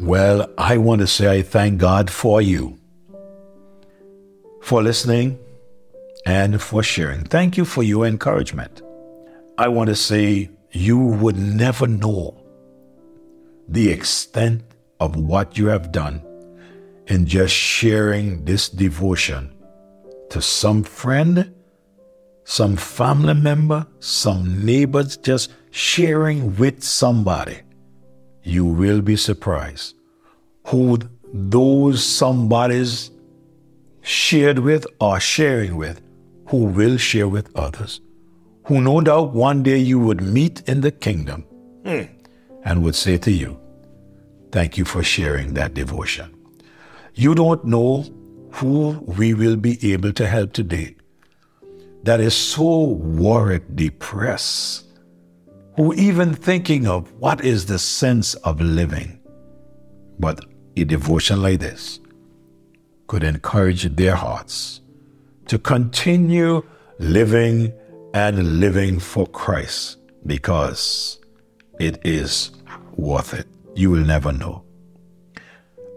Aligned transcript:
Well, 0.00 0.48
I 0.56 0.78
want 0.78 1.00
to 1.00 1.08
say 1.08 1.38
I 1.38 1.42
thank 1.42 1.80
God 1.80 2.08
for 2.08 2.40
you, 2.40 2.78
for 4.62 4.80
listening, 4.80 5.40
and 6.24 6.62
for 6.62 6.84
sharing. 6.84 7.24
Thank 7.24 7.56
you 7.56 7.64
for 7.64 7.82
your 7.82 8.06
encouragement. 8.06 8.80
I 9.58 9.66
want 9.66 9.88
to 9.88 9.96
say 9.96 10.50
you 10.70 10.98
would 10.98 11.36
never 11.36 11.88
know 11.88 12.40
the 13.66 13.90
extent 13.90 14.62
of 15.00 15.16
what 15.16 15.58
you 15.58 15.66
have 15.66 15.90
done 15.90 16.22
in 17.08 17.26
just 17.26 17.52
sharing 17.52 18.44
this 18.44 18.68
devotion 18.68 19.52
to 20.30 20.40
some 20.40 20.84
friend, 20.84 21.52
some 22.44 22.76
family 22.76 23.34
member, 23.34 23.84
some 23.98 24.64
neighbors, 24.64 25.16
just 25.16 25.50
sharing 25.72 26.56
with 26.56 26.84
somebody. 26.84 27.62
You 28.48 28.64
will 28.64 29.02
be 29.02 29.14
surprised 29.16 29.94
who 30.68 30.98
those 31.34 32.02
somebodies 32.02 33.10
shared 34.00 34.60
with 34.60 34.86
or 35.00 35.20
sharing 35.20 35.76
with, 35.76 36.00
who 36.46 36.64
will 36.64 36.96
share 36.96 37.28
with 37.28 37.54
others, 37.54 38.00
who 38.64 38.80
no 38.80 39.02
doubt 39.02 39.34
one 39.34 39.62
day 39.62 39.76
you 39.76 39.98
would 39.98 40.22
meet 40.22 40.62
in 40.66 40.80
the 40.80 40.90
kingdom 40.90 41.42
hmm. 41.84 42.04
and 42.64 42.82
would 42.82 42.94
say 42.94 43.18
to 43.18 43.30
you, 43.30 43.60
Thank 44.50 44.78
you 44.78 44.86
for 44.86 45.02
sharing 45.02 45.52
that 45.54 45.74
devotion. 45.74 46.34
You 47.14 47.34
don't 47.34 47.66
know 47.66 48.06
who 48.52 48.92
we 49.18 49.34
will 49.34 49.56
be 49.56 49.92
able 49.92 50.14
to 50.14 50.26
help 50.26 50.54
today. 50.54 50.96
That 52.04 52.20
is 52.20 52.34
so 52.34 52.84
worried, 52.84 53.76
depressed, 53.76 54.87
who 55.78 55.94
even 55.94 56.34
thinking 56.34 56.88
of 56.88 57.12
what 57.20 57.44
is 57.44 57.66
the 57.66 57.78
sense 57.78 58.34
of 58.34 58.60
living. 58.60 59.20
But 60.18 60.44
a 60.76 60.84
devotion 60.84 61.40
like 61.40 61.60
this 61.60 62.00
could 63.06 63.22
encourage 63.22 63.84
their 63.94 64.16
hearts 64.16 64.80
to 65.46 65.56
continue 65.56 66.64
living 66.98 67.72
and 68.12 68.58
living 68.58 68.98
for 68.98 69.28
Christ 69.28 69.98
because 70.26 71.20
it 71.78 72.04
is 72.04 72.50
worth 72.96 73.32
it. 73.32 73.46
You 73.76 73.92
will 73.92 74.04
never 74.04 74.32
know. 74.32 74.64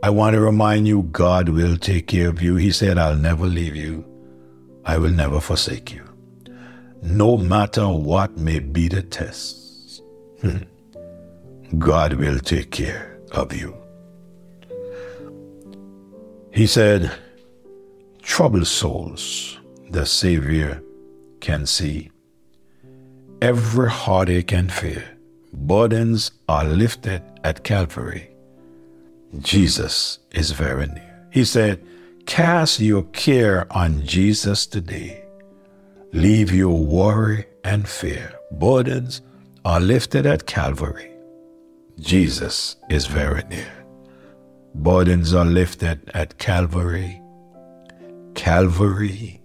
I 0.03 0.11
want 0.11 0.35
to 0.35 0.41
remind 0.41 0.87
you 0.87 1.09
God 1.11 1.49
will 1.49 1.75
take 1.75 2.05
care 2.05 2.29
of 2.29 2.39
you. 2.39 2.55
He 2.55 2.71
said, 2.71 2.99
I'll 2.99 3.15
never 3.15 3.47
leave 3.47 3.75
you, 3.75 4.05
I 4.85 4.99
will 4.99 5.09
never 5.09 5.39
forsake 5.39 5.91
you. 5.91 6.03
No 7.01 7.35
matter 7.35 7.87
what 7.87 8.37
may 8.37 8.59
be 8.59 8.87
the 8.87 9.01
test, 9.01 9.60
Hmm. 10.41 11.77
God 11.77 12.13
will 12.13 12.39
take 12.39 12.71
care 12.71 13.19
of 13.31 13.53
you. 13.55 13.75
He 16.51 16.67
said, 16.67 17.11
Troubled 18.21 18.67
souls, 18.67 19.59
the 19.89 20.05
Savior 20.05 20.81
can 21.39 21.65
see. 21.65 22.11
Every 23.41 23.89
heartache 23.89 24.51
and 24.51 24.71
fear, 24.71 25.03
burdens 25.53 26.31
are 26.49 26.65
lifted 26.65 27.23
at 27.43 27.63
Calvary. 27.63 28.31
Jesus 29.39 30.19
is 30.31 30.51
very 30.51 30.87
near. 30.87 31.27
He 31.31 31.45
said, 31.45 31.85
Cast 32.25 32.79
your 32.79 33.03
care 33.03 33.65
on 33.71 34.05
Jesus 34.05 34.65
today. 34.65 35.23
Leave 36.13 36.51
your 36.51 36.77
worry 36.77 37.45
and 37.63 37.87
fear. 37.87 38.33
Burdens 38.51 39.21
are 39.63 39.79
lifted 39.79 40.25
at 40.25 40.47
Calvary. 40.47 41.11
Jesus 41.99 42.77
is 42.89 43.05
very 43.05 43.43
near. 43.43 43.71
Burdens 44.73 45.35
are 45.35 45.45
lifted 45.45 46.09
at 46.15 46.39
Calvary. 46.39 47.21
Calvary. 48.33 49.39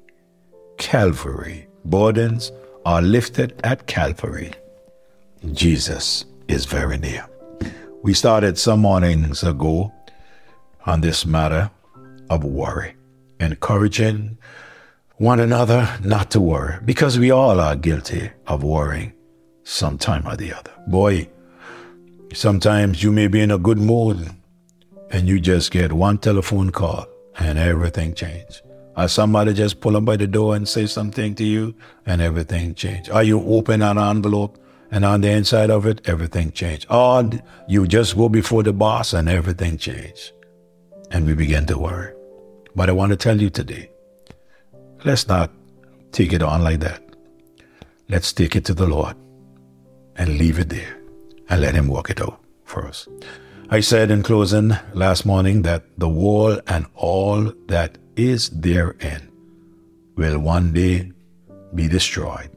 Calvary. 0.78 1.68
Burdens 1.84 2.50
are 2.86 3.02
lifted 3.02 3.60
at 3.62 3.86
Calvary. 3.86 4.52
Jesus 5.52 6.24
is 6.48 6.64
very 6.64 6.96
near. 6.96 7.28
We 8.02 8.14
started 8.14 8.56
some 8.56 8.80
mornings 8.80 9.42
ago 9.42 9.92
on 10.86 11.02
this 11.02 11.26
matter 11.26 11.70
of 12.30 12.42
worry, 12.42 12.96
encouraging 13.38 14.38
one 15.16 15.40
another 15.40 15.98
not 16.02 16.30
to 16.30 16.40
worry, 16.40 16.78
because 16.84 17.18
we 17.18 17.30
all 17.30 17.60
are 17.60 17.76
guilty 17.76 18.30
of 18.46 18.62
worrying 18.62 19.12
sometime 19.66 20.24
or 20.26 20.36
the 20.36 20.54
other. 20.54 20.70
Boy, 20.86 21.28
sometimes 22.32 23.02
you 23.02 23.10
may 23.10 23.26
be 23.26 23.40
in 23.40 23.50
a 23.50 23.58
good 23.58 23.78
mood 23.78 24.30
and 25.10 25.28
you 25.28 25.40
just 25.40 25.72
get 25.72 25.92
one 25.92 26.18
telephone 26.18 26.70
call 26.70 27.06
and 27.38 27.58
everything 27.58 28.14
changes. 28.14 28.62
Or 28.96 29.08
somebody 29.08 29.52
just 29.52 29.80
pull 29.80 29.96
up 29.96 30.04
by 30.04 30.16
the 30.16 30.26
door 30.26 30.54
and 30.54 30.68
say 30.68 30.86
something 30.86 31.34
to 31.34 31.44
you 31.44 31.74
and 32.06 32.22
everything 32.22 32.74
change. 32.74 33.10
Or 33.10 33.22
you 33.24 33.42
open 33.42 33.82
an 33.82 33.98
envelope 33.98 34.56
and 34.92 35.04
on 35.04 35.20
the 35.20 35.30
inside 35.30 35.70
of 35.70 35.84
it, 35.84 36.00
everything 36.08 36.52
changed. 36.52 36.86
Or 36.88 37.28
you 37.68 37.88
just 37.88 38.16
go 38.16 38.28
before 38.28 38.62
the 38.62 38.72
boss 38.72 39.12
and 39.12 39.28
everything 39.28 39.78
changed. 39.78 40.32
And 41.10 41.26
we 41.26 41.34
begin 41.34 41.66
to 41.66 41.76
worry. 41.76 42.14
But 42.76 42.88
I 42.88 42.92
want 42.92 43.10
to 43.10 43.16
tell 43.16 43.40
you 43.40 43.50
today, 43.50 43.90
let's 45.04 45.26
not 45.26 45.50
take 46.12 46.32
it 46.32 46.42
on 46.42 46.62
like 46.62 46.80
that. 46.80 47.02
Let's 48.08 48.32
take 48.32 48.54
it 48.54 48.64
to 48.66 48.74
the 48.74 48.86
Lord 48.86 49.16
and 50.16 50.38
leave 50.38 50.58
it 50.58 50.68
there 50.68 50.98
and 51.48 51.60
let 51.60 51.74
Him 51.74 51.88
work 51.88 52.10
it 52.10 52.20
out 52.20 52.40
for 52.64 52.86
us. 52.86 53.08
I 53.68 53.80
said 53.80 54.10
in 54.10 54.22
closing 54.22 54.72
last 54.94 55.26
morning 55.26 55.62
that 55.62 55.84
the 55.98 56.08
wall 56.08 56.60
and 56.68 56.86
all 56.94 57.52
that 57.66 57.98
is 58.14 58.48
therein 58.50 59.28
will 60.16 60.38
one 60.38 60.72
day 60.72 61.10
be 61.74 61.88
destroyed. 61.88 62.50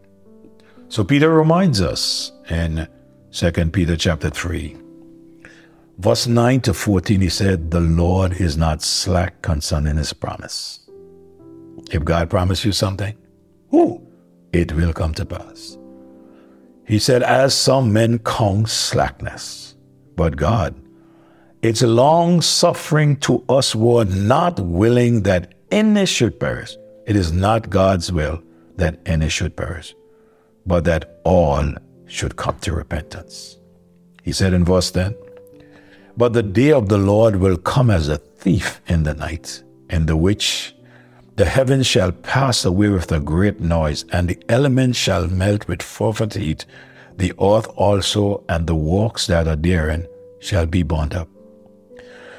So 0.88 1.04
Peter 1.04 1.32
reminds 1.34 1.82
us 1.82 2.32
in 2.50 2.88
2 3.32 3.52
Peter 3.72 3.96
chapter 3.96 4.30
3, 4.30 4.78
verse 5.98 6.28
9 6.28 6.62
to 6.62 6.74
14, 6.74 7.22
he 7.22 7.30
said, 7.30 7.72
The 7.72 7.80
Lord 7.80 8.34
is 8.34 8.56
not 8.56 8.84
slack 8.84 9.42
concerning 9.42 9.98
his 9.98 10.14
promise. 10.14 10.80
If 11.92 12.06
God 12.06 12.30
promised 12.30 12.66
you 12.66 12.72
something, 12.72 13.18
ooh, 13.74 14.00
it 14.54 14.74
will 14.74 14.94
come 14.94 15.16
to 15.16 15.26
pass. 15.26 15.79
He 16.90 16.98
said, 16.98 17.22
As 17.22 17.54
some 17.54 17.94
men 17.94 18.18
count 18.18 18.68
slackness, 18.68 19.76
but 20.16 20.36
God, 20.36 20.74
it's 21.62 21.84
long 21.84 22.42
suffering 22.42 23.18
to 23.18 23.46
us 23.48 23.74
who 23.74 23.98
are 23.98 24.06
not 24.06 24.60
willing 24.60 25.22
that 25.22 25.54
any 25.70 26.08
should 26.08 26.40
perish. 26.40 26.76
It 27.06 27.16
is 27.16 27.32
not 27.32 27.70
God's 27.70 28.12
will 28.12 28.42
that 28.78 29.00
any 29.06 29.30
should 29.30 29.56
perish, 29.56 29.94
but 30.66 30.84
that 30.86 31.20
all 31.26 31.64
should 32.08 32.36
come 32.38 32.58
to 32.62 32.74
repentance. 32.74 33.60
He 34.24 34.32
said 34.32 34.54
in 34.54 34.66
verse 34.66 34.90
10, 34.90 35.14
But 36.18 36.34
the 36.34 36.42
day 36.42 36.72
of 36.72 36.90
the 36.90 36.98
Lord 36.98 37.36
will 37.36 37.58
come 37.58 37.92
as 37.92 38.08
a 38.08 38.18
thief 38.18 38.82
in 38.88 39.04
the 39.04 39.14
night, 39.14 39.62
in 39.92 40.08
the 40.08 40.18
which 40.18 40.74
the 41.40 41.46
heavens 41.46 41.88
shall 41.88 42.12
pass 42.12 42.66
away 42.66 42.90
with 42.90 43.14
a 43.14 43.20
great 43.22 43.62
noise, 43.62 44.04
and 44.12 44.28
the 44.28 44.38
elements 44.50 44.98
shall 44.98 45.26
melt 45.30 45.70
with 45.70 45.82
fervent 45.82 46.34
heat. 46.34 46.66
The 47.16 47.32
earth 47.42 47.66
also 47.78 48.44
and 48.50 48.68
the 48.68 48.76
works 48.76 49.28
that 49.28 49.48
are 49.48 49.56
therein 49.56 50.06
shall 50.42 50.66
be 50.66 50.84
burned 50.84 51.14
up. 51.14 51.30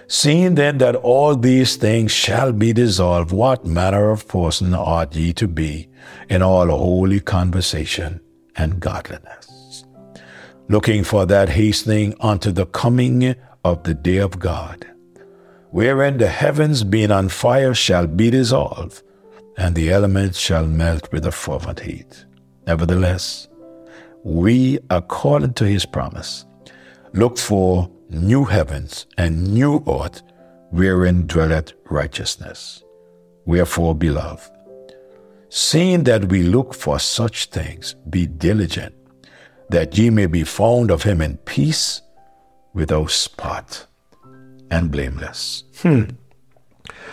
Seeing 0.06 0.54
then 0.54 0.76
that 0.78 0.96
all 0.96 1.34
these 1.34 1.76
things 1.76 2.12
shall 2.12 2.52
be 2.52 2.74
dissolved, 2.74 3.32
what 3.32 3.64
manner 3.64 4.10
of 4.10 4.28
person 4.28 4.74
ought 4.74 5.16
ye 5.16 5.32
to 5.32 5.48
be 5.48 5.88
in 6.28 6.42
all 6.42 6.66
holy 6.66 7.20
conversation 7.20 8.20
and 8.56 8.80
godliness? 8.80 9.86
Looking 10.68 11.04
for 11.04 11.24
that 11.24 11.48
hastening 11.48 12.12
unto 12.20 12.52
the 12.52 12.66
coming 12.66 13.34
of 13.64 13.82
the 13.84 13.94
day 13.94 14.18
of 14.18 14.38
God, 14.38 14.86
wherein 15.70 16.18
the 16.18 16.28
heavens 16.28 16.82
being 16.84 17.10
on 17.10 17.28
fire 17.28 17.74
shall 17.74 18.06
be 18.06 18.30
dissolved, 18.30 19.02
and 19.56 19.74
the 19.74 19.90
elements 19.90 20.38
shall 20.38 20.66
melt 20.66 21.10
with 21.12 21.26
a 21.26 21.32
fervent 21.32 21.80
heat. 21.80 22.24
Nevertheless, 22.66 23.48
we, 24.24 24.78
according 24.90 25.54
to 25.54 25.64
his 25.64 25.86
promise, 25.86 26.44
look 27.12 27.38
for 27.38 27.90
new 28.08 28.44
heavens 28.44 29.06
and 29.16 29.54
new 29.54 29.82
earth 29.88 30.22
wherein 30.70 31.26
dwelleth 31.26 31.72
righteousness. 31.88 32.82
Wherefore, 33.46 33.94
beloved, 33.94 34.50
seeing 35.48 36.04
that 36.04 36.26
we 36.26 36.42
look 36.42 36.74
for 36.74 36.98
such 36.98 37.46
things, 37.46 37.94
be 38.08 38.26
diligent, 38.26 38.94
that 39.70 39.96
ye 39.96 40.10
may 40.10 40.26
be 40.26 40.44
found 40.44 40.90
of 40.90 41.02
him 41.02 41.20
in 41.20 41.36
peace, 41.38 42.02
without 42.72 43.10
spot 43.10 43.86
and 44.70 44.90
blameless. 44.90 45.64
Hmm. 45.82 46.04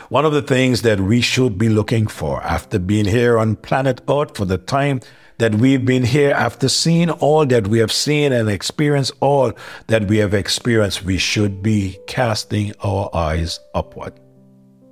One 0.10 0.26
of 0.26 0.32
the 0.32 0.42
things 0.42 0.84
that 0.84 1.00
we 1.00 1.22
should 1.22 1.58
be 1.58 1.70
looking 1.70 2.08
for 2.08 2.42
after 2.44 2.80
being 2.80 3.06
here 3.06 3.38
on 3.38 3.58
planet 3.58 4.02
Earth 4.10 4.38
for 4.38 4.46
the 4.46 4.58
time 4.58 5.02
that 5.38 5.56
we've 5.56 5.86
been 5.86 6.04
here 6.04 6.32
after 6.32 6.70
seeing 6.70 7.10
all 7.10 7.46
that 7.46 7.68
we 7.68 7.80
have 7.80 7.92
seen 7.92 8.32
and 8.32 8.50
experienced 8.50 9.12
all 9.20 9.54
that 9.88 10.08
we 10.08 10.18
have 10.18 10.34
experienced, 10.34 11.04
we 11.04 11.18
should 11.18 11.62
be 11.62 11.98
casting 12.08 12.74
our 12.84 13.10
eyes 13.14 13.60
upward. 13.76 14.14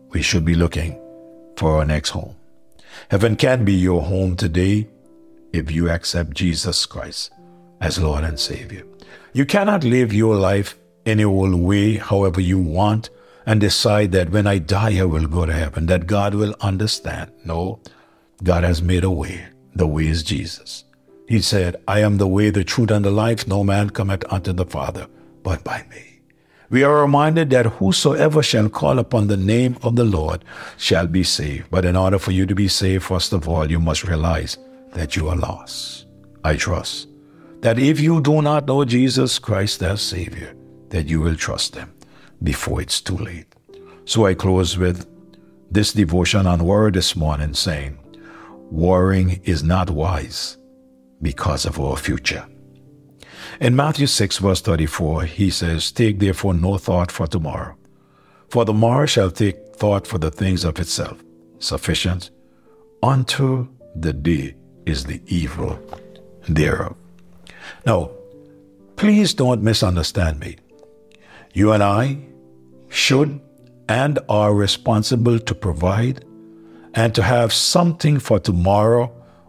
We 0.10 0.22
should 0.22 0.46
be 0.46 0.56
looking 0.56 1.00
for 1.56 1.78
our 1.78 1.86
next 1.86 2.10
home. 2.10 2.36
Heaven 3.10 3.36
can 3.36 3.66
be 3.66 3.74
your 3.74 4.02
home 4.02 4.36
today 4.36 4.88
if 5.52 5.72
you 5.72 5.90
accept 5.90 6.32
Jesus 6.34 6.86
Christ 6.86 7.32
as 7.82 8.00
Lord 8.00 8.24
and 8.24 8.40
Savior. 8.40 8.84
You 9.34 9.46
cannot 9.46 9.84
live 9.84 10.14
your 10.14 10.36
life 10.36 10.78
any 11.06 11.24
old 11.24 11.56
way, 11.56 11.98
however 11.98 12.42
you 12.42 12.60
want, 12.60 13.10
and 13.46 13.62
decide 13.62 14.12
that 14.14 14.32
when 14.32 14.48
I 14.48 14.58
die, 14.58 15.00
I 15.00 15.06
will 15.06 15.28
go 15.28 15.46
to 15.46 15.54
heaven, 15.54 15.86
that 15.88 16.08
God 16.08 16.34
will 16.34 16.56
understand. 16.62 17.32
No, 17.44 17.80
God 18.44 18.64
has 18.64 18.82
made 18.82 19.04
a 19.04 19.12
way. 19.12 19.46
The 19.76 19.88
way 19.88 20.08
is 20.08 20.24
Jesus. 20.24 20.86
He 21.28 21.42
said, 21.42 21.76
I 21.88 22.00
am 22.00 22.18
the 22.18 22.28
way, 22.28 22.50
the 22.50 22.64
truth, 22.64 22.92
and 22.92 23.04
the 23.04 23.12
life. 23.12 23.48
No 23.48 23.64
man 23.64 23.90
cometh 23.90 24.24
unto 24.32 24.54
the 24.54 24.66
Father 24.66 25.08
but 25.44 25.64
by 25.64 25.86
me. 25.90 26.22
We 26.70 26.84
are 26.84 27.02
reminded 27.02 27.52
that 27.52 27.68
whosoever 27.78 28.42
shall 28.42 28.70
call 28.70 28.98
upon 28.98 29.28
the 29.28 29.38
name 29.38 29.78
of 29.84 29.96
the 29.96 30.04
Lord 30.04 30.44
shall 30.78 31.06
be 31.06 31.24
saved. 31.24 31.70
But 31.70 31.86
in 31.86 31.96
order 31.96 32.18
for 32.18 32.32
you 32.32 32.46
to 32.48 32.56
be 32.56 32.68
saved, 32.68 33.04
first 33.04 33.34
of 33.34 33.48
all, 33.48 33.70
you 33.70 33.80
must 33.80 34.04
realize 34.04 34.58
that 34.94 35.16
you 35.16 35.30
are 35.30 35.36
lost. 35.36 36.08
I 36.44 36.56
trust 36.56 37.08
that 37.62 37.80
if 37.80 38.00
you 38.00 38.22
do 38.22 38.42
not 38.42 38.66
know 38.66 38.84
Jesus 38.86 39.38
Christ 39.40 39.84
as 39.84 40.02
Savior, 40.02 40.56
that 40.90 41.08
you 41.08 41.22
will 41.22 41.36
trust 41.36 41.74
them 41.74 41.94
before 42.44 42.82
it's 42.82 43.02
too 43.02 43.18
late. 43.18 43.48
So 44.06 44.26
I 44.26 44.34
close 44.34 44.78
with 44.78 45.08
this 45.72 45.94
devotion 45.94 46.46
on 46.46 46.64
word 46.64 46.94
this 46.94 47.16
morning 47.16 47.54
saying, 47.54 47.98
Worrying 48.72 49.42
is 49.44 49.64
not 49.64 49.90
wise 49.90 50.58
because 51.22 51.66
of 51.66 51.80
our 51.80 51.98
future. 51.98 52.46
In 53.60 53.76
Matthew 53.76 54.08
6, 54.08 54.38
verse 54.40 54.62
34, 54.62 55.24
he 55.24 55.50
says, 55.50 55.92
Take 55.92 56.20
therefore 56.20 56.54
no 56.54 56.78
thought 56.78 57.12
for 57.12 57.28
tomorrow, 57.28 57.76
for 58.50 58.66
the 58.66 58.74
morrow 58.74 59.06
shall 59.06 59.32
take 59.32 59.76
thought 59.76 60.08
for 60.08 60.18
the 60.18 60.32
things 60.32 60.64
of 60.64 60.80
itself. 60.80 61.24
Sufficient 61.60 62.32
unto 63.02 63.68
the 63.96 64.14
day 64.14 64.56
is 64.86 65.06
the 65.06 65.22
evil 65.28 65.80
thereof. 66.48 66.96
Now, 67.86 68.12
please 68.96 69.34
don't 69.34 69.62
misunderstand 69.64 70.40
me. 70.40 70.58
You 71.56 71.72
and 71.72 71.82
I 71.82 72.18
should 72.90 73.40
and 73.88 74.20
are 74.28 74.54
responsible 74.54 75.40
to 75.40 75.56
provide 75.56 76.26
and 76.94 77.16
to 77.16 77.24
have 77.24 77.54
something 77.54 78.20
for 78.20 78.42
tomorrow 78.42 79.06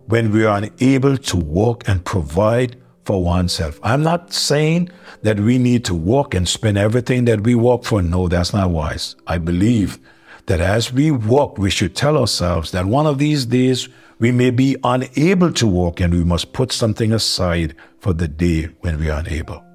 when 0.06 0.30
we 0.30 0.44
are 0.44 0.56
unable 0.56 1.16
to 1.16 1.36
work 1.36 1.88
and 1.88 2.04
provide 2.04 2.76
for 3.04 3.24
oneself. 3.24 3.80
I'm 3.82 4.04
not 4.04 4.32
saying 4.32 4.90
that 5.22 5.40
we 5.40 5.58
need 5.58 5.84
to 5.86 5.96
work 5.96 6.32
and 6.32 6.48
spend 6.48 6.78
everything 6.78 7.24
that 7.24 7.40
we 7.40 7.56
work 7.56 7.82
for. 7.82 8.00
No, 8.02 8.28
that's 8.28 8.52
not 8.52 8.70
wise. 8.70 9.16
I 9.26 9.38
believe 9.38 9.98
that 10.46 10.60
as 10.60 10.92
we 10.92 11.10
work, 11.10 11.58
we 11.58 11.70
should 11.70 11.96
tell 11.96 12.16
ourselves 12.16 12.70
that 12.70 12.86
one 12.86 13.06
of 13.06 13.18
these 13.18 13.46
days 13.46 13.88
we 14.20 14.30
may 14.30 14.50
be 14.50 14.76
unable 14.84 15.52
to 15.54 15.66
work 15.66 15.98
and 15.98 16.14
we 16.14 16.22
must 16.22 16.52
put 16.52 16.70
something 16.70 17.12
aside 17.12 17.74
for 17.98 18.12
the 18.12 18.28
day 18.28 18.66
when 18.82 19.00
we 19.00 19.10
are 19.10 19.18
unable. 19.18 19.65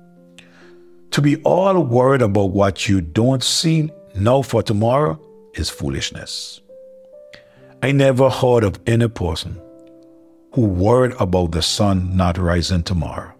To 1.11 1.21
be 1.21 1.35
all 1.43 1.83
worried 1.83 2.21
about 2.21 2.51
what 2.51 2.87
you 2.87 3.01
don't 3.01 3.43
see 3.43 3.91
now 4.15 4.41
for 4.41 4.63
tomorrow 4.63 5.19
is 5.53 5.69
foolishness. 5.69 6.61
I 7.83 7.91
never 7.91 8.29
heard 8.29 8.63
of 8.63 8.79
any 8.87 9.09
person 9.09 9.59
who 10.53 10.65
worried 10.65 11.13
about 11.19 11.51
the 11.51 11.61
sun 11.61 12.15
not 12.15 12.37
rising 12.37 12.83
tomorrow 12.83 13.33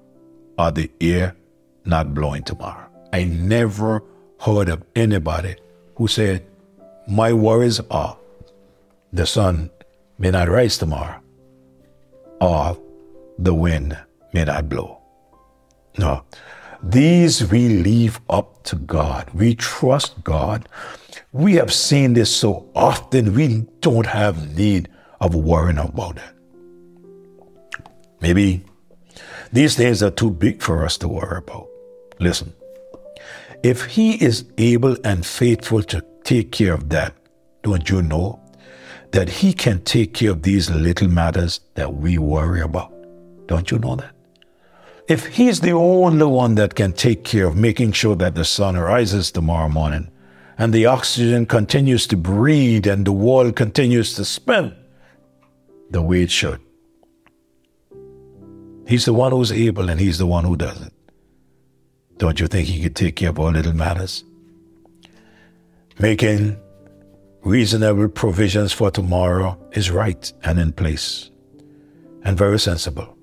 or 0.58 0.72
the 0.72 0.92
air 1.00 1.36
not 1.86 2.14
blowing 2.14 2.44
tomorrow. 2.44 2.88
I 3.14 3.24
never 3.24 4.04
heard 4.40 4.68
of 4.68 4.84
anybody 4.94 5.56
who 5.96 6.10
said, 6.10 6.46
My 7.08 7.32
worries 7.32 7.80
are 7.90 8.18
the 9.14 9.26
sun 9.26 9.70
may 10.18 10.32
not 10.32 10.50
rise 10.50 10.78
tomorrow 10.78 11.22
or 12.42 12.78
the 13.40 13.54
wind 13.54 13.98
may 14.34 14.44
not 14.44 14.68
blow. 14.68 14.98
No, 15.98 16.24
these 16.84 17.50
we 17.52 17.70
leave 17.70 18.20
up 18.30 18.64
to 18.64 18.76
God. 18.76 19.30
We 19.34 19.56
trust 19.56 20.24
God. 20.24 20.68
We 21.32 21.56
have 21.56 21.74
seen 21.74 22.14
this 22.14 22.36
so 22.36 22.70
often, 22.76 23.34
we 23.34 23.66
don't 23.80 24.06
have 24.06 24.58
need 24.58 24.90
of 25.20 25.36
worrying 25.36 25.78
about 25.78 26.18
it. 26.18 26.24
Maybe 28.22 28.64
these 29.52 29.76
things 29.76 30.02
are 30.04 30.12
too 30.12 30.32
big 30.32 30.62
for 30.62 30.86
us 30.86 30.98
to 31.00 31.08
worry 31.08 31.38
about. 31.38 31.68
Listen, 32.20 32.54
if 33.64 33.86
He 33.86 34.24
is 34.24 34.46
able 34.58 34.98
and 35.04 35.26
faithful 35.26 35.84
to 35.84 36.04
take 36.24 36.52
care 36.52 36.74
of 36.74 36.90
that, 36.90 37.14
don't 37.64 37.90
you 37.90 38.02
know 38.02 38.40
that 39.12 39.30
He 39.30 39.54
can 39.54 39.84
take 39.84 40.14
care 40.14 40.32
of 40.32 40.44
these 40.44 40.70
little 40.70 41.08
matters 41.08 41.60
that 41.76 41.94
we 41.96 42.18
worry 42.18 42.62
about? 42.62 42.94
Don't 43.48 43.70
you 43.72 43.80
know 43.80 43.96
that? 43.96 44.14
If 45.08 45.28
he's 45.28 45.62
the 45.62 45.72
only 45.72 46.26
one 46.26 46.56
that 46.56 46.76
can 46.76 46.94
take 46.94 47.24
care 47.24 47.48
of 47.48 47.56
making 47.56 47.94
sure 47.94 48.16
that 48.16 48.36
the 48.36 48.46
sun 48.46 48.78
rises 48.78 49.32
tomorrow 49.32 49.70
morning 49.70 50.10
and 50.58 50.74
the 50.74 50.86
oxygen 50.86 51.46
continues 51.46 52.06
to 52.08 52.18
breathe 52.18 52.88
and 52.88 53.06
the 53.06 53.12
world 53.12 53.56
continues 53.56 54.14
to 54.16 54.26
spin 54.26 54.76
the 55.90 56.02
way 56.02 56.22
it 56.22 56.32
should, 56.32 56.62
he's 58.88 59.06
the 59.06 59.14
one 59.14 59.32
who's 59.32 59.52
able 59.52 59.90
and 59.90 60.00
he's 60.00 60.18
the 60.18 60.28
one 60.28 60.46
who 60.46 60.56
does 60.56 60.82
it. 60.82 60.94
Don't 62.18 62.40
you 62.40 62.48
think 62.48 62.68
he 62.68 62.82
could 62.84 62.96
take 62.96 63.16
care 63.16 63.30
of 63.30 63.40
all 63.40 63.52
little 63.52 63.74
matters? 63.74 64.24
Making 65.98 66.58
reasonable 67.44 68.08
provisions 68.10 68.72
for 68.72 68.92
tomorrow 68.92 69.58
is 69.72 69.90
right 69.90 70.32
and 70.44 70.60
in 70.60 70.72
place 70.72 71.32
and 72.24 72.38
very 72.38 72.60
sensible. 72.60 73.18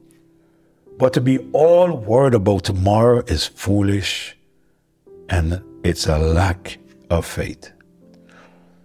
But 0.98 1.12
to 1.12 1.20
be 1.20 1.38
all 1.52 1.96
worried 1.96 2.34
about 2.34 2.64
tomorrow 2.64 3.22
is 3.28 3.46
foolish 3.46 4.36
and 5.28 5.62
it's 5.84 6.08
a 6.08 6.18
lack 6.18 6.78
of 7.08 7.24
faith. 7.24 7.70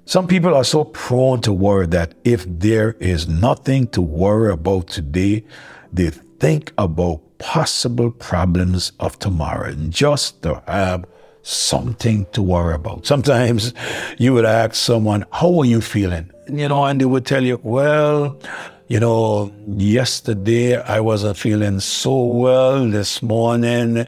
Some 0.06 0.28
people 0.28 0.54
are 0.54 0.64
so 0.64 0.84
prone 0.84 1.42
to 1.42 1.52
worry 1.52 1.88
that 1.88 2.14
if 2.24 2.46
there 2.48 2.92
is 3.00 3.28
nothing 3.28 3.88
to 3.88 4.02
worry 4.02 4.52
about 4.52 4.88
today, 4.88 5.44
they 5.92 6.12
think 6.12 6.72
about 6.78 7.22
possible 7.40 8.12
problems 8.12 8.92
of 9.00 9.18
tomorrow 9.18 9.74
just 9.90 10.44
to 10.44 10.62
have 10.68 11.06
something 11.42 12.28
to 12.34 12.44
worry 12.44 12.76
about. 12.76 13.08
Sometimes 13.08 13.74
you 14.20 14.34
would 14.34 14.46
ask 14.46 14.76
someone, 14.76 15.26
How 15.32 15.60
are 15.60 15.66
you 15.66 15.82
feeling? 15.82 16.32
You 16.48 16.68
know, 16.68 16.86
and 16.86 17.02
they 17.02 17.06
would 17.06 17.26
tell 17.26 17.44
you, 17.44 17.60
Well, 17.64 18.40
you 18.88 19.00
know, 19.00 19.52
yesterday 19.68 20.82
I 20.82 21.00
wasn't 21.00 21.38
feeling 21.38 21.80
so 21.80 22.26
well. 22.26 22.88
This 22.88 23.22
morning, 23.22 24.06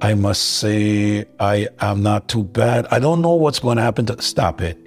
I 0.00 0.14
must 0.14 0.42
say 0.58 1.24
I 1.38 1.68
am 1.80 2.02
not 2.02 2.28
too 2.28 2.44
bad. 2.44 2.86
I 2.90 2.98
don't 2.98 3.22
know 3.22 3.34
what's 3.34 3.58
going 3.58 3.76
to 3.76 3.82
happen 3.82 4.06
to 4.06 4.20
stop 4.20 4.60
it. 4.60 4.78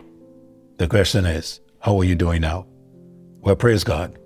The 0.77 0.87
question 0.87 1.25
is, 1.25 1.59
how 1.79 1.99
are 1.99 2.03
you 2.03 2.15
doing 2.15 2.41
now? 2.41 2.67
Well, 3.41 3.55
praise 3.55 3.83
God. 3.83 4.17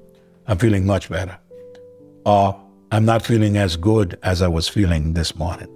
I'm 0.47 0.57
feeling 0.57 0.85
much 0.85 1.09
better. 1.09 1.37
Or 2.25 2.61
I'm 2.91 3.05
not 3.05 3.25
feeling 3.25 3.57
as 3.57 3.77
good 3.77 4.19
as 4.23 4.41
I 4.41 4.47
was 4.47 4.67
feeling 4.67 5.13
this 5.13 5.35
morning. 5.35 5.69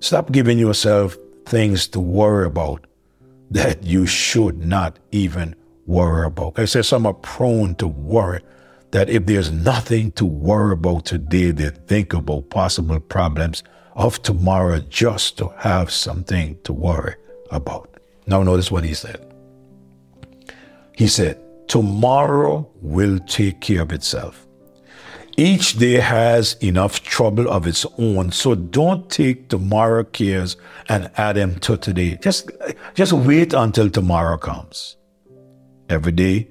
Stop 0.00 0.32
giving 0.32 0.58
yourself 0.58 1.16
things 1.46 1.86
to 1.88 2.00
worry 2.00 2.46
about 2.46 2.86
that 3.50 3.82
you 3.84 4.06
should 4.06 4.64
not 4.64 4.98
even 5.12 5.54
worry 5.86 6.26
about. 6.26 6.58
I 6.58 6.64
say 6.64 6.82
some 6.82 7.06
are 7.06 7.14
prone 7.14 7.74
to 7.76 7.86
worry 7.86 8.40
that 8.90 9.10
if 9.10 9.26
there's 9.26 9.50
nothing 9.50 10.12
to 10.12 10.24
worry 10.24 10.72
about 10.72 11.04
today, 11.04 11.50
they 11.50 11.70
think 11.70 12.12
about 12.12 12.50
possible 12.50 13.00
problems 13.00 13.62
of 13.94 14.22
tomorrow 14.22 14.80
just 14.80 15.36
to 15.38 15.48
have 15.58 15.90
something 15.90 16.58
to 16.64 16.72
worry 16.72 17.14
about. 17.50 17.90
Now, 18.26 18.42
notice 18.42 18.70
what 18.70 18.84
he 18.84 18.94
said. 18.94 19.20
He 20.96 21.08
said, 21.08 21.40
Tomorrow 21.66 22.70
will 22.82 23.18
take 23.20 23.60
care 23.60 23.82
of 23.82 23.92
itself. 23.92 24.46
Each 25.36 25.76
day 25.76 25.94
has 25.94 26.54
enough 26.60 27.02
trouble 27.02 27.48
of 27.48 27.66
its 27.66 27.84
own, 27.98 28.30
so 28.30 28.54
don't 28.54 29.10
take 29.10 29.48
tomorrow 29.48 30.04
cares 30.04 30.56
and 30.88 31.10
add 31.16 31.34
them 31.34 31.58
to 31.60 31.76
today. 31.76 32.18
Just, 32.22 32.50
just 32.94 33.12
wait 33.12 33.52
until 33.52 33.90
tomorrow 33.90 34.36
comes. 34.36 34.96
Every 35.88 36.12
day 36.12 36.48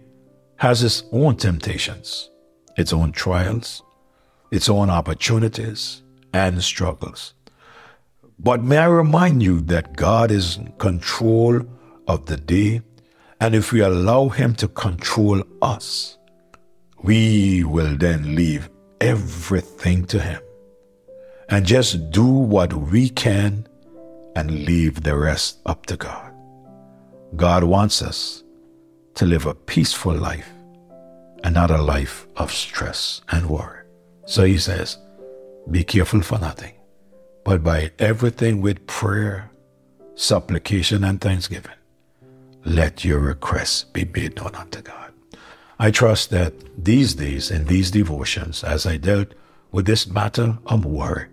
has 0.58 0.84
its 0.84 1.04
own 1.12 1.36
temptations 1.36 2.30
its 2.76 2.94
own 2.94 3.12
trials, 3.12 3.84
its 4.52 4.70
own 4.70 4.90
opportunities 4.90 6.02
and 6.34 6.64
struggles. 6.64 7.34
But 8.40 8.64
may 8.64 8.78
I 8.78 8.86
remind 8.86 9.44
you 9.44 9.62
that 9.62 9.96
God 9.96 10.32
is 10.32 10.58
in 10.58 10.72
control 10.74 11.62
of 12.08 12.26
the 12.26 12.38
day, 12.38 12.82
and 13.40 13.56
if 13.56 13.72
we 13.72 13.82
allow 13.82 14.30
Him 14.30 14.56
to 14.56 14.68
control 14.68 15.44
us, 15.62 16.18
we 17.04 17.64
will 17.64 17.96
then 17.98 18.36
leave 18.36 18.70
everything 19.02 20.06
to 20.08 20.20
Him 20.20 20.42
and 21.50 21.66
just 21.66 22.10
do 22.12 22.26
what 22.26 22.74
we 22.74 23.10
can 23.10 23.68
and 24.36 24.66
leave 24.66 25.04
the 25.04 25.16
rest 25.16 25.60
up 25.66 25.86
to 25.86 25.98
God. 25.98 26.34
God 27.36 27.64
wants 27.64 28.02
us 28.02 28.43
to 29.16 29.26
live 29.26 29.46
a 29.46 29.54
peaceful 29.54 30.14
life 30.14 30.50
and 31.44 31.54
not 31.54 31.72
a 31.72 31.82
life 31.82 32.28
of 32.38 32.52
stress 32.52 33.22
and 33.30 33.50
worry. 33.50 33.84
So 34.26 34.44
He 34.44 34.58
says, 34.58 34.98
Be 35.70 35.84
careful 35.84 36.22
for 36.22 36.40
nothing, 36.40 36.74
but 37.44 37.64
by 37.64 37.92
everything 38.00 38.62
with 38.62 38.88
prayer, 38.88 39.52
supplication, 40.16 41.04
and 41.04 41.20
thanksgiving, 41.20 41.76
let 42.66 43.04
your 43.04 43.20
requests 43.20 43.84
be 43.84 44.06
made 44.06 44.38
known 44.38 44.56
unto 44.56 44.82
God. 44.82 45.12
I 45.80 45.92
trust 45.92 46.30
that 46.30 46.54
these 46.82 47.16
days 47.16 47.52
in 47.52 47.66
these 47.66 47.92
devotions, 47.92 48.64
as 48.64 48.86
I 48.86 48.98
dealt 48.98 49.34
with 49.72 49.86
this 49.86 50.08
matter 50.08 50.58
of 50.68 50.86
worry, 50.86 51.28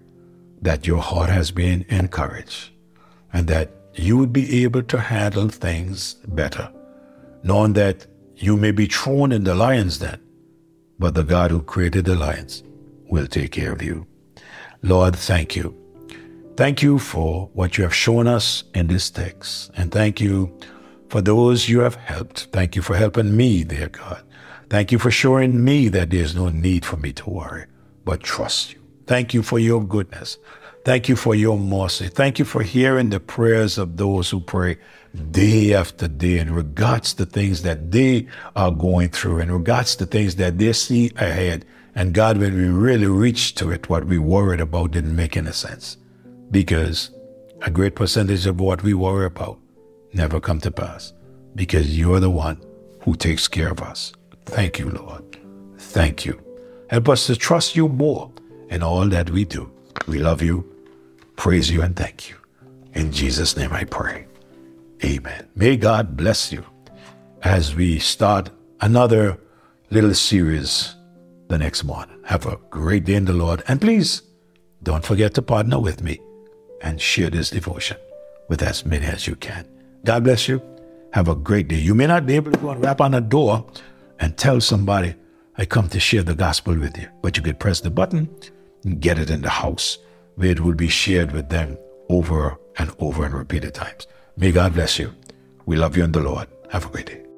that 0.63 0.87
your 0.87 1.01
heart 1.01 1.31
has 1.31 1.51
been 1.51 1.85
encouraged 1.89 2.71
and 3.33 3.47
that 3.49 3.71
you 3.95 4.17
would 4.19 4.33
be 4.33 4.65
able 4.65 4.83
to 4.83 4.99
handle 4.99 5.49
things 5.49 6.15
better, 6.27 6.71
knowing 7.43 7.73
that 7.75 8.07
you 8.37 8.57
may 8.57 8.71
be 8.71 8.87
thrown 8.87 9.33
in 9.33 9.45
the 9.45 9.55
lion's 9.55 9.99
den, 9.99 10.21
but 10.99 11.15
the 11.15 11.25
God 11.25 11.51
who 11.51 11.63
created 11.63 12.05
the 12.05 12.17
lions 12.17 12.63
will 13.09 13.27
take 13.27 13.53
care 13.53 13.73
of 13.73 13.83
you. 13.83 14.07
Lord, 14.83 15.17
thank 15.17 15.57
you. 15.57 15.77
Thank 16.57 16.83
you 16.83 16.99
for 16.99 17.49
what 17.55 17.79
you 17.79 17.85
have 17.85 17.95
shown 17.95 18.27
us 18.27 18.65
in 18.75 18.87
this 18.87 19.11
text, 19.11 19.71
and 19.77 19.91
thank 19.91 20.21
you 20.21 20.59
for 21.09 21.21
those 21.21 21.69
you 21.69 21.81
have 21.81 21.97
helped. 21.97 22.49
Thank 22.53 22.77
you 22.77 22.83
for 22.83 22.97
helping 22.97 23.37
me, 23.37 23.65
dear 23.65 23.89
God. 23.89 24.23
Thank 24.69 24.93
you 24.93 24.99
for 24.99 25.11
showing 25.11 25.65
me 25.65 25.89
that 25.89 26.11
there's 26.11 26.35
no 26.35 26.49
need 26.49 26.85
for 26.85 26.97
me 26.97 27.13
to 27.15 27.29
worry, 27.29 27.67
but 28.05 28.23
trust 28.23 28.75
you. 28.75 28.81
Thank 29.07 29.35
you 29.35 29.43
for 29.43 29.59
your 29.59 29.83
goodness. 29.85 30.39
Thank 30.83 31.11
you 31.11 31.17
for 31.17 31.35
your 31.35 31.59
mercy. 31.59 32.09
Thank 32.09 32.39
you 32.39 32.47
for 32.47 32.63
hearing 32.63 33.11
the 33.11 33.21
prayers 33.21 33.77
of 33.77 33.99
those 33.99 34.31
who 34.31 34.41
pray 34.41 34.79
day 35.31 35.75
after 35.75 36.09
day 36.09 36.39
in 36.39 36.55
regards 36.55 37.13
to 37.15 37.27
things 37.27 37.63
that 37.63 37.91
they 37.91 38.27
are 38.57 38.71
going 38.71 39.11
through, 39.11 39.41
in 39.41 39.53
regards 39.53 39.95
to 39.97 40.07
things 40.07 40.37
that 40.37 40.57
they 40.57 40.73
see 40.73 41.13
ahead. 41.17 41.67
And 41.95 42.15
God, 42.15 42.39
when 42.39 42.55
we 42.55 42.69
really 42.69 43.09
reach 43.09 43.57
to 43.57 43.71
it, 43.71 43.91
what 43.91 44.07
we 44.07 44.19
worried 44.19 44.61
about 44.61 44.93
didn't 44.93 45.15
make 45.15 45.37
any 45.37 45.53
sense. 45.53 45.99
Because 46.51 47.11
a 47.61 47.71
great 47.71 47.95
percentage 47.95 48.47
of 48.47 48.59
what 48.59 48.83
we 48.83 48.95
worry 48.95 49.27
about 49.27 49.59
never 50.15 50.41
come 50.41 50.61
to 50.61 50.71
pass. 50.71 51.13
Because 51.57 51.99
you're 51.99 52.21
the 52.21 52.31
one 52.31 52.59
who 53.03 53.15
takes 53.17 53.49
care 53.49 53.71
of 53.71 53.83
us. 53.83 54.15
Thank 54.47 54.79
you, 54.79 54.89
Lord. 54.89 55.39
Thank 55.77 56.25
you. 56.25 56.41
Help 56.89 57.11
us 57.11 57.27
to 57.27 57.37
trust 57.37 57.77
you 57.77 57.87
more 57.89 58.33
in 58.71 58.83
all 58.83 59.07
that 59.09 59.29
we 59.29 59.45
do. 59.45 59.71
We 60.07 60.19
love 60.19 60.43
you, 60.43 60.65
praise 61.37 61.71
you, 61.71 61.83
and 61.83 61.95
thank 61.97 62.29
you. 62.29 62.37
In 62.95 63.13
Jesus' 63.13 63.57
name 63.57 63.73
I 63.73 63.85
pray. 63.85 64.27
Amen. 65.05 65.49
May 65.55 65.77
God 65.77 66.17
bless 66.17 66.53
you 66.53 66.65
as 67.43 67.75
we 67.75 67.99
start 67.99 68.51
another 68.81 69.39
little 69.91 70.15
series 70.15 70.95
the 71.49 71.59
next 71.59 71.85
morning. 71.85 72.19
Have 72.25 72.47
a 72.47 72.59
great 72.71 73.05
day 73.05 73.15
in 73.15 73.25
the 73.25 73.33
Lord. 73.33 73.63
And 73.67 73.81
please 73.81 74.23
don't 74.83 75.05
forget 75.05 75.35
to 75.35 75.43
partner 75.43 75.81
with 75.81 76.03
me 76.03 76.21
and 76.81 77.01
share 77.01 77.31
this 77.31 77.51
devotion 77.51 77.97
with 78.49 78.63
as 78.63 78.85
many 78.85 79.07
as 79.07 79.27
you 79.27 79.37
can. 79.37 79.67
God 80.05 80.25
bless 80.25 80.49
you. 80.49 80.63
Have 81.13 81.29
a 81.29 81.35
great 81.35 81.69
day. 81.69 81.77
You 81.77 81.95
may 81.95 82.07
not 82.07 82.27
be 82.27 82.37
able 82.37 82.53
to 82.53 82.59
go 82.59 82.71
and 82.71 82.83
rap 82.83 83.01
on 83.01 83.15
a 83.15 83.21
door 83.21 83.67
and 84.21 84.37
tell 84.37 84.61
somebody, 84.61 85.15
I 85.59 85.65
come 85.65 85.89
to 85.89 86.01
share 86.01 86.23
the 86.23 86.35
gospel 86.35 86.77
with 86.79 86.97
you, 86.97 87.09
but 87.23 87.37
you 87.37 87.43
could 87.43 87.59
press 87.59 87.81
the 87.81 87.91
button 87.91 88.29
get 88.99 89.19
it 89.19 89.31
in 89.31 89.43
the 89.43 89.51
house 89.51 89.99
where 90.37 90.51
it 90.51 90.61
will 90.61 90.75
be 90.75 90.89
shared 90.89 91.33
with 91.33 91.49
them 91.49 91.77
over 92.09 92.57
and 92.77 92.91
over 92.99 93.25
and 93.25 93.35
repeated 93.35 93.75
times. 93.75 94.07
May 94.37 94.53
God 94.53 94.75
bless 94.75 94.99
you. 94.99 95.15
We 95.67 95.77
love 95.77 95.97
you 95.97 96.05
in 96.05 96.13
the 96.13 96.21
Lord. 96.21 96.49
Have 96.71 96.87
a 96.87 96.89
great 96.89 97.07
day. 97.07 97.30